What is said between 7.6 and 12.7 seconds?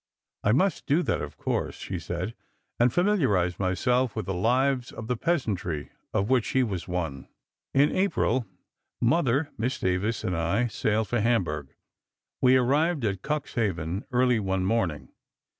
"In April, Mother, Miss Davies and I sailed for Hamburg. We